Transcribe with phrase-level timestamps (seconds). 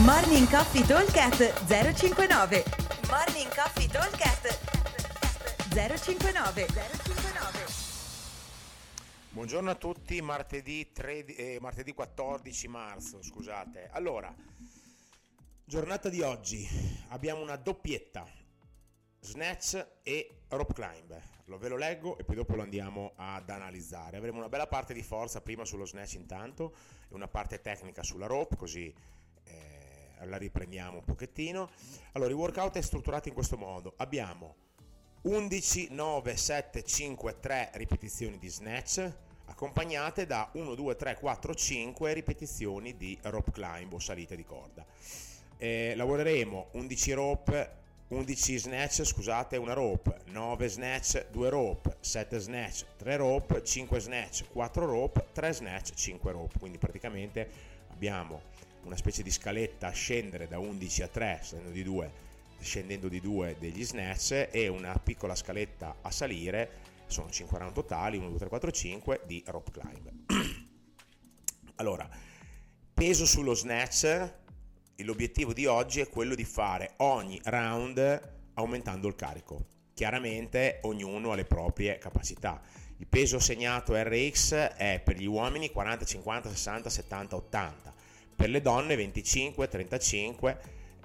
[0.00, 2.64] Morning Coffee Talkcast 059
[3.10, 4.58] Morning Coffee Talkcast
[5.68, 7.64] 059 059
[9.28, 13.90] Buongiorno a tutti, martedì, 3, eh, martedì 14 marzo, scusate.
[13.92, 14.34] Allora,
[15.62, 16.66] giornata di oggi,
[17.08, 18.26] abbiamo una doppietta,
[19.20, 21.20] snatch e rope climb.
[21.44, 24.16] Lo ve lo leggo e poi dopo lo andiamo ad analizzare.
[24.16, 26.74] Avremo una bella parte di forza prima sullo snatch intanto
[27.10, 28.94] e una parte tecnica sulla rope, così
[29.44, 31.70] eh, la riprendiamo un pochettino.
[32.12, 33.94] Allora, il workout è strutturato in questo modo.
[33.96, 34.56] Abbiamo
[35.22, 39.12] 11, 9, 7, 5, 3 ripetizioni di snatch
[39.52, 44.84] accompagnate da 1, 2, 3, 4, 5 ripetizioni di rope climb o salite di corda.
[45.56, 47.70] Eh, lavoreremo 11 rope,
[48.08, 54.44] 11 snatch, scusate, una rope, 9 snatch, 2 rope, 7 snatch, 3 rope, 5 snatch,
[54.50, 56.58] 4 rope, 3 snatch, 5 rope.
[56.58, 57.48] Quindi praticamente
[57.90, 58.42] abbiamo
[58.84, 62.12] una specie di scaletta a scendere da 11 a 3, scendendo di 2,
[62.60, 66.70] scendendo di 2 degli snatch e una piccola scaletta a salire,
[67.06, 70.10] sono 5 round totali, 1, 2, 3, 4, 5 di rope climb.
[71.76, 72.08] allora,
[72.92, 74.34] peso sullo snatch,
[74.96, 79.66] l'obiettivo di oggi è quello di fare ogni round aumentando il carico.
[79.94, 82.60] Chiaramente ognuno ha le proprie capacità.
[82.96, 87.91] Il peso segnato RX è per gli uomini 40, 50, 60, 70, 80
[88.42, 90.58] per le donne 25, 35,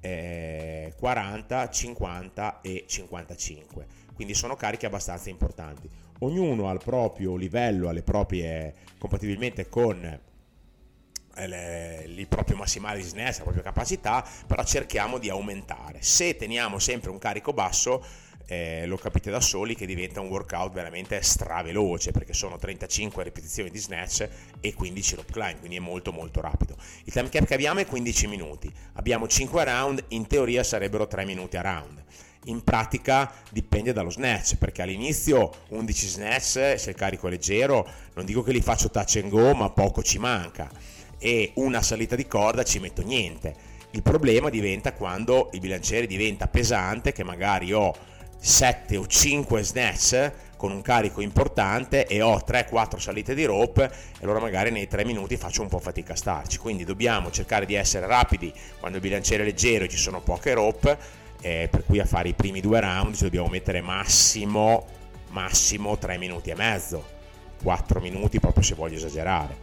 [0.00, 3.86] eh, 40, 50 e 55.
[4.14, 5.90] Quindi sono cariche abbastanza importanti.
[6.20, 10.04] Ognuno ha il proprio livello, alle proprie, compatibilmente con
[11.34, 16.02] eh, il proprio massimale di snatch, la propria capacità, però cerchiamo di aumentare.
[16.02, 18.06] Se teniamo sempre un carico basso,
[18.46, 23.70] eh, lo capite da soli che diventa un workout veramente straveloce perché sono 35 ripetizioni
[23.70, 24.28] di snatch
[24.60, 26.76] e 15 rope climb, quindi è molto molto rapido.
[27.04, 31.24] Il time cap che abbiamo è 15 minuti, abbiamo 5 round, in teoria sarebbero 3
[31.24, 32.02] minuti a round.
[32.46, 38.26] In pratica dipende dallo snatch, perché all'inizio 11 snatch, se il carico è leggero, non
[38.26, 40.70] dico che li faccio touch and go, ma poco ci manca.
[41.18, 43.72] E una salita di corda ci metto niente.
[43.92, 47.94] Il problema diventa quando il bilanciere diventa pesante, che magari ho
[48.46, 54.22] 7 o 5 snatch con un carico importante e ho 3-4 salite di rope e
[54.22, 56.58] allora magari nei 3 minuti faccio un po' fatica a starci.
[56.58, 60.52] Quindi dobbiamo cercare di essere rapidi quando il bilanciere è leggero e ci sono poche
[60.52, 60.98] rope
[61.40, 64.84] eh, per cui a fare i primi due round ci dobbiamo mettere massimo
[65.30, 67.12] massimo 3 minuti e mezzo.
[67.62, 69.56] 4 minuti proprio se voglio esagerare.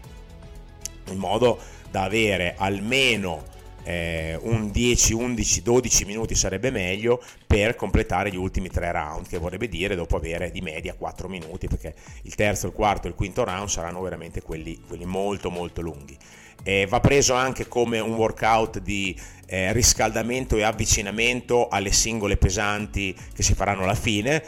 [1.11, 1.59] In modo
[1.91, 3.43] da avere almeno
[3.83, 9.37] eh, un 10, 11, 12 minuti sarebbe meglio per completare gli ultimi tre round, che
[9.37, 11.93] vorrebbe dire dopo avere di media 4 minuti, perché
[12.23, 16.17] il terzo, il quarto e il quinto round saranno veramente quelli, quelli molto molto lunghi.
[16.63, 23.15] Eh, va preso anche come un workout di eh, riscaldamento e avvicinamento alle singole pesanti
[23.33, 24.43] che si faranno alla fine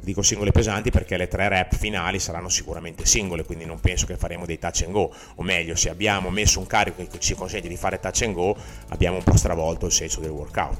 [0.00, 4.16] dico singole pesanti perché le tre rep finali saranno sicuramente singole, quindi non penso che
[4.16, 7.68] faremo dei touch and go, o meglio, se abbiamo messo un carico che ci consente
[7.68, 8.56] di fare touch and go,
[8.88, 10.78] abbiamo un po' stravolto il senso del workout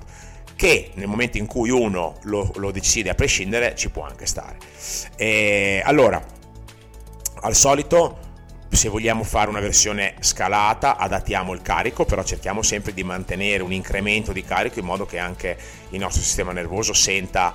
[0.57, 4.59] che nel momento in cui uno lo, lo decide a prescindere ci può anche stare.
[5.17, 6.25] E allora,
[7.41, 8.19] al solito,
[8.71, 13.73] se vogliamo fare una versione scalata, adattiamo il carico, però cerchiamo sempre di mantenere un
[13.73, 15.57] incremento di carico in modo che anche
[15.91, 17.55] il nostro sistema nervoso senta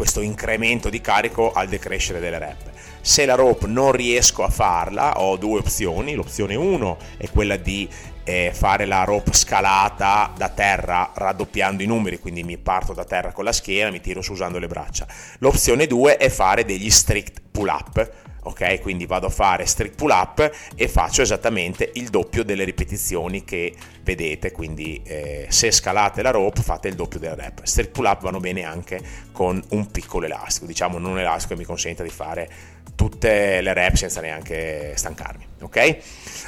[0.00, 2.70] questo incremento di carico al decrescere delle rep.
[3.02, 6.14] Se la rope non riesco a farla, ho due opzioni.
[6.14, 7.86] L'opzione 1 è quella di
[8.24, 13.32] eh, fare la rope scalata da terra raddoppiando i numeri, quindi mi parto da terra
[13.32, 15.06] con la schiena, mi tiro su usando le braccia.
[15.40, 18.10] L'opzione 2 è fare degli strict pull up
[18.42, 18.80] ok?
[18.80, 23.74] Quindi vado a fare strict pull up e faccio esattamente il doppio delle ripetizioni che
[24.02, 27.64] vedete, quindi eh, se scalate la rope fate il doppio del rep.
[27.64, 29.00] Strict pull up vanno bene anche
[29.32, 32.48] con un piccolo elastico, diciamo non un elastico che mi consenta di fare
[32.94, 35.96] tutte le rep senza neanche stancarmi, ok?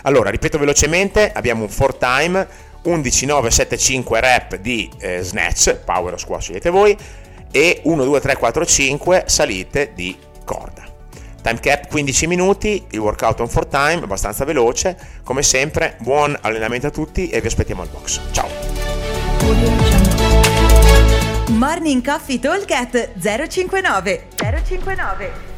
[0.03, 5.77] Allora, ripeto velocemente, abbiamo un 4 time 11 9 7 5 rep di eh, snatch,
[5.85, 6.97] power o squat scegliete voi
[7.51, 10.82] e 1 2 3 4 5 salite di corda.
[11.43, 14.97] Time cap 15 minuti, il workout on for time, abbastanza veloce.
[15.25, 18.21] Come sempre, buon allenamento a tutti e vi aspettiamo al box.
[18.31, 18.49] Ciao!
[21.49, 22.71] Morning Coffee Talk
[23.19, 25.52] 059 059